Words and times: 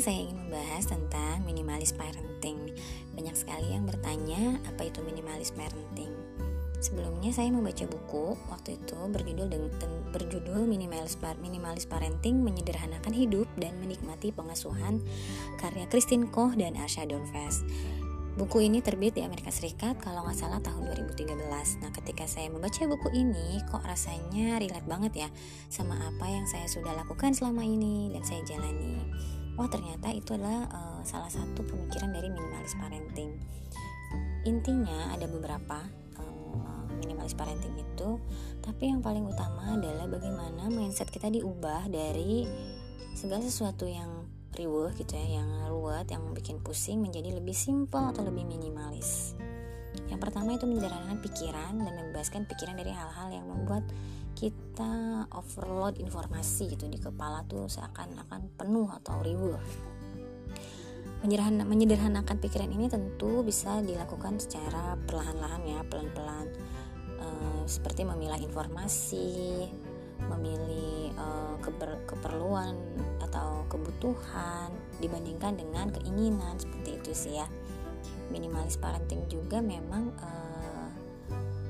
saya 0.00 0.24
ingin 0.24 0.48
membahas 0.48 0.88
tentang 0.88 1.44
minimalis 1.44 1.92
parenting. 1.92 2.72
Banyak 3.12 3.36
sekali 3.36 3.68
yang 3.76 3.84
bertanya 3.84 4.56
apa 4.64 4.88
itu 4.88 5.04
minimalis 5.04 5.52
parenting. 5.52 6.08
Sebelumnya 6.80 7.28
saya 7.36 7.52
membaca 7.52 7.84
buku 7.84 8.32
waktu 8.48 8.80
itu 8.80 8.96
berjudul 8.96 9.52
berjudul 10.16 10.64
minimalis 10.64 11.20
minimalis 11.44 11.84
parenting 11.84 12.40
menyederhanakan 12.40 13.12
hidup 13.12 13.44
dan 13.60 13.76
menikmati 13.84 14.32
pengasuhan 14.32 15.04
karya 15.60 15.84
Christine 15.92 16.32
Koch 16.32 16.56
dan 16.56 16.80
Arsha 16.80 17.04
Donfes. 17.04 17.60
Buku 18.40 18.64
ini 18.64 18.80
terbit 18.80 19.20
di 19.20 19.26
Amerika 19.26 19.52
Serikat 19.52 20.00
kalau 20.00 20.24
nggak 20.24 20.38
salah 20.40 20.64
tahun 20.64 20.88
2013. 20.96 21.84
Nah 21.84 21.92
ketika 21.92 22.24
saya 22.24 22.48
membaca 22.48 22.80
buku 22.88 23.12
ini 23.12 23.60
kok 23.68 23.84
rasanya 23.84 24.56
relate 24.56 24.88
banget 24.88 25.12
ya 25.26 25.28
sama 25.68 26.00
apa 26.08 26.24
yang 26.24 26.48
saya 26.48 26.64
sudah 26.64 26.96
lakukan 26.96 27.36
selama 27.36 27.60
ini 27.68 28.08
dan 28.16 28.24
saya 28.24 28.40
jalani 28.48 28.96
oh 29.60 29.68
ternyata 29.68 30.08
itu 30.08 30.32
adalah 30.32 30.64
uh, 30.72 31.00
salah 31.04 31.28
satu 31.28 31.60
pemikiran 31.68 32.16
dari 32.16 32.32
minimalis 32.32 32.72
parenting. 32.80 33.36
Intinya 34.48 35.12
ada 35.12 35.28
beberapa 35.28 35.84
uh, 36.16 36.88
minimalis 36.96 37.36
parenting 37.36 37.76
itu 37.76 38.16
tapi 38.64 38.88
yang 38.88 39.04
paling 39.04 39.28
utama 39.28 39.76
adalah 39.76 40.08
bagaimana 40.08 40.72
mindset 40.72 41.12
kita 41.12 41.28
diubah 41.28 41.92
dari 41.92 42.48
segala 43.12 43.44
sesuatu 43.44 43.84
yang 43.84 44.24
riuh 44.56 44.90
gitu 44.96 45.12
ya 45.12 45.44
yang 45.44 45.68
ruwet 45.68 46.08
yang 46.08 46.32
bikin 46.32 46.58
pusing 46.64 47.04
menjadi 47.04 47.36
lebih 47.36 47.52
simple 47.52 48.00
atau 48.00 48.24
lebih 48.24 48.48
minimalis. 48.48 49.36
Yang 50.08 50.20
pertama 50.26 50.56
itu 50.56 50.64
menyederhanakan 50.64 51.20
pikiran 51.20 51.72
dan 51.76 51.92
membebaskan 52.00 52.42
pikiran 52.48 52.80
dari 52.80 52.90
hal-hal 52.96 53.28
yang 53.30 53.46
membuat 53.46 53.84
kita 54.40 55.28
overload 55.36 56.00
informasi 56.00 56.72
gitu 56.72 56.88
di 56.88 56.96
kepala 56.96 57.44
tuh 57.44 57.68
seakan-akan 57.68 58.56
penuh 58.56 58.88
atau 58.88 59.20
riuh. 59.20 59.60
Menyederhanakan 61.68 62.40
pikiran 62.40 62.72
ini 62.72 62.88
tentu 62.88 63.44
bisa 63.44 63.84
dilakukan 63.84 64.40
secara 64.40 64.96
perlahan-lahan 65.04 65.62
ya 65.68 65.80
pelan-pelan. 65.84 66.48
E, 67.20 67.26
seperti 67.68 68.08
memilah 68.08 68.40
informasi 68.40 69.68
memilih 70.24 71.12
e, 71.12 71.26
keber, 71.60 72.08
keperluan 72.08 72.72
atau 73.20 73.68
kebutuhan 73.68 74.72
dibandingkan 75.04 75.60
dengan 75.60 75.92
keinginan 75.92 76.56
seperti 76.56 76.96
itu 76.96 77.12
sih 77.12 77.36
ya. 77.36 77.46
Minimalis 78.32 78.80
parenting 78.80 79.28
juga 79.28 79.60
memang 79.60 80.16
e, 80.16 80.28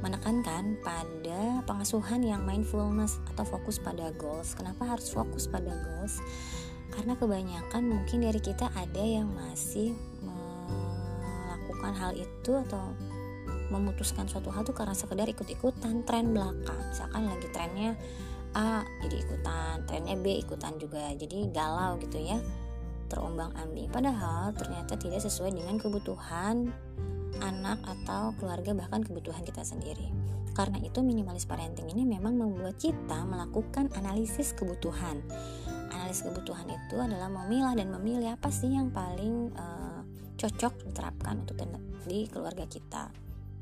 menekankan 0.00 0.80
pada 0.80 1.60
pengasuhan 1.68 2.24
yang 2.24 2.40
mindfulness 2.44 3.20
atau 3.32 3.44
fokus 3.44 3.76
pada 3.76 4.12
goals. 4.16 4.56
Kenapa 4.56 4.96
harus 4.96 5.12
fokus 5.12 5.44
pada 5.44 5.70
goals? 5.70 6.20
Karena 6.90 7.14
kebanyakan 7.14 7.82
mungkin 7.86 8.24
dari 8.24 8.40
kita 8.42 8.72
ada 8.74 9.02
yang 9.04 9.30
masih 9.30 9.94
melakukan 10.24 11.92
hal 11.94 12.12
itu 12.16 12.52
atau 12.68 12.96
memutuskan 13.70 14.26
suatu 14.26 14.50
hal 14.50 14.66
itu 14.66 14.74
karena 14.74 14.96
sekedar 14.96 15.30
ikut-ikutan 15.30 16.02
tren 16.02 16.34
belakang. 16.34 16.80
Misalkan 16.90 17.30
lagi 17.30 17.46
trennya 17.54 17.94
A 18.50 18.82
jadi 19.06 19.16
ikutan, 19.22 19.86
trennya 19.86 20.18
B 20.18 20.42
ikutan 20.42 20.74
juga. 20.82 21.14
Jadi 21.14 21.54
galau 21.54 21.94
gitu 22.02 22.18
ya. 22.18 22.42
Terombang-ambing. 23.06 23.90
Padahal 23.94 24.50
ternyata 24.58 24.98
tidak 24.98 25.22
sesuai 25.22 25.54
dengan 25.54 25.78
kebutuhan 25.78 26.74
anak 27.40 27.80
atau 27.84 28.32
keluarga 28.36 28.72
bahkan 28.76 29.04
kebutuhan 29.04 29.42
kita 29.44 29.64
sendiri. 29.64 30.12
Karena 30.52 30.78
itu 30.82 31.00
minimalis 31.00 31.46
parenting 31.46 31.88
ini 31.88 32.04
memang 32.04 32.36
membuat 32.36 32.76
kita 32.76 33.24
melakukan 33.24 33.88
analisis 33.96 34.52
kebutuhan. 34.52 35.22
Analisis 35.90 36.26
kebutuhan 36.26 36.68
itu 36.68 36.96
adalah 37.00 37.30
memilah 37.30 37.74
dan 37.74 37.90
memilih 37.90 38.34
apa 38.34 38.50
sih 38.50 38.74
yang 38.74 38.90
paling 38.90 39.54
uh, 39.54 40.02
cocok 40.36 40.90
diterapkan 40.90 41.44
untuk 41.46 41.60
di 42.08 42.26
keluarga 42.26 42.64
kita 42.66 43.12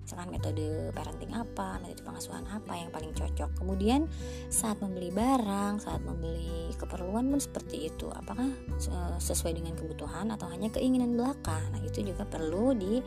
misalkan 0.08 0.32
metode 0.32 0.88
parenting 0.96 1.36
apa, 1.36 1.76
metode 1.84 2.00
pengasuhan 2.00 2.40
apa 2.48 2.72
yang 2.80 2.88
paling 2.88 3.12
cocok. 3.12 3.60
Kemudian 3.60 4.08
saat 4.48 4.80
membeli 4.80 5.12
barang, 5.12 5.84
saat 5.84 6.00
membeli 6.00 6.72
keperluan 6.80 7.28
pun 7.28 7.36
seperti 7.36 7.92
itu. 7.92 8.08
Apakah 8.08 8.48
eh, 8.72 9.16
sesuai 9.20 9.60
dengan 9.60 9.76
kebutuhan 9.76 10.32
atau 10.32 10.48
hanya 10.48 10.72
keinginan 10.72 11.12
belaka? 11.12 11.60
Nah, 11.76 11.84
itu 11.84 12.00
juga 12.00 12.24
perlu 12.24 12.72
di 12.72 13.04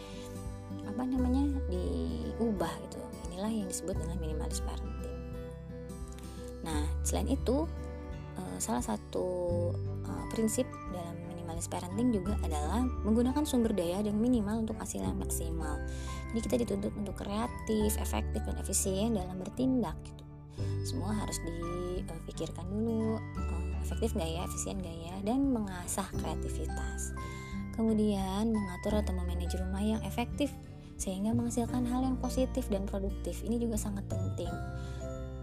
apa 0.91 1.07
namanya 1.07 1.57
diubah 1.71 2.73
gitu. 2.87 2.99
Inilah 3.31 3.51
yang 3.51 3.67
disebut 3.71 3.95
dengan 3.95 4.17
minimalis 4.19 4.59
parenting. 4.61 5.17
Nah 6.67 6.83
selain 7.01 7.31
itu 7.31 7.65
uh, 8.37 8.57
salah 8.59 8.83
satu 8.83 9.27
uh, 10.05 10.25
prinsip 10.29 10.67
dalam 10.91 11.15
minimalis 11.31 11.71
parenting 11.71 12.11
juga 12.13 12.37
adalah 12.43 12.83
menggunakan 13.07 13.43
sumber 13.47 13.73
daya 13.73 14.03
yang 14.03 14.19
minimal 14.19 14.67
untuk 14.67 14.77
hasil 14.77 15.01
yang 15.01 15.17
maksimal. 15.17 15.79
Jadi 16.31 16.39
kita 16.43 16.55
dituntut 16.67 16.93
untuk 16.95 17.15
kreatif 17.17 17.95
efektif 17.97 18.43
dan 18.43 18.55
efisien 18.59 19.15
dalam 19.15 19.39
bertindak 19.39 19.95
gitu. 20.03 20.23
Semua 20.85 21.15
harus 21.15 21.39
dipikirkan 21.41 22.67
dulu 22.69 23.17
uh, 23.17 23.71
efektif 23.81 24.13
gak 24.13 24.29
ya 24.29 24.45
efisien 24.45 24.77
gak 24.83 24.93
ya 24.93 25.15
dan 25.25 25.49
mengasah 25.49 26.05
kreativitas. 26.21 27.15
Kemudian 27.71 28.51
mengatur 28.51 28.99
atau 28.99 29.15
memanage 29.15 29.57
rumah 29.57 29.81
yang 29.81 30.01
efektif 30.03 30.51
sehingga 31.01 31.33
menghasilkan 31.33 31.89
hal 31.89 32.05
yang 32.05 32.17
positif 32.21 32.69
dan 32.69 32.85
produktif. 32.85 33.41
Ini 33.41 33.57
juga 33.57 33.73
sangat 33.73 34.05
penting. 34.05 34.53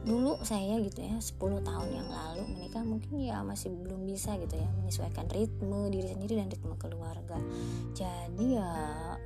Dulu 0.06 0.38
saya 0.46 0.78
gitu 0.78 1.02
ya 1.02 1.18
10 1.18 1.66
tahun 1.66 1.88
yang 1.90 2.06
lalu 2.06 2.46
menikah 2.46 2.86
mungkin 2.86 3.18
ya 3.18 3.42
masih 3.42 3.74
belum 3.74 4.06
bisa 4.06 4.38
gitu 4.38 4.54
ya 4.54 4.70
menyesuaikan 4.78 5.26
ritme 5.34 5.90
diri 5.90 6.14
sendiri 6.14 6.38
dan 6.38 6.46
ritme 6.46 6.78
keluarga. 6.78 7.42
Jadi 7.90 8.54
ya 8.54 8.70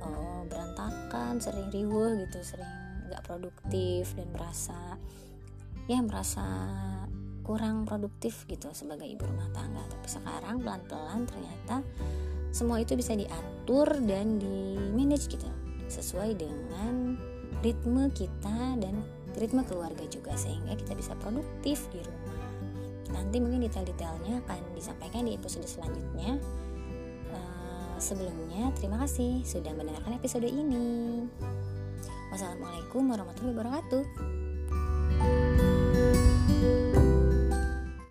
oh, 0.01 0.41
berantakan 0.49 1.37
sering 1.37 1.69
riuh 1.69 2.17
gitu 2.25 2.41
sering 2.41 2.67
nggak 3.13 3.21
produktif 3.21 4.17
dan 4.17 4.27
merasa 4.33 4.97
ya 5.85 6.01
merasa 6.01 6.43
kurang 7.45 7.85
produktif 7.85 8.49
gitu 8.49 8.73
sebagai 8.73 9.05
ibu 9.05 9.29
rumah 9.29 9.53
tangga. 9.53 9.85
Tapi 9.85 10.07
sekarang 10.09 10.65
pelan-pelan 10.65 11.29
ternyata 11.29 11.85
semua 12.49 12.81
itu 12.81 12.97
bisa 12.97 13.13
diatur 13.13 13.87
dan 14.09 14.41
di 14.41 14.81
manage 14.97 15.29
gitu 15.29 15.62
sesuai 15.93 16.41
dengan 16.41 17.21
ritme 17.61 18.09
kita 18.11 18.81
dan 18.81 19.05
ritme 19.37 19.61
keluarga 19.65 20.03
juga 20.09 20.33
sehingga 20.33 20.73
kita 20.73 20.97
bisa 20.97 21.13
produktif 21.21 21.85
di 21.93 22.01
rumah. 22.01 22.41
Nanti 23.13 23.37
mungkin 23.37 23.61
detail-detailnya 23.65 24.41
akan 24.45 24.61
disampaikan 24.73 25.29
di 25.29 25.37
episode 25.37 25.69
selanjutnya. 25.69 26.41
Uh, 27.29 27.95
sebelumnya 28.01 28.73
terima 28.77 28.97
kasih 29.05 29.45
sudah 29.45 29.71
mendengarkan 29.77 30.17
episode 30.17 30.49
ini. 30.49 31.25
Wassalamualaikum 32.33 33.13
warahmatullahi 33.13 33.53
wabarakatuh. 33.53 34.42